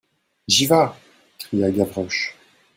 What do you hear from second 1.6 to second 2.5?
Gavroche.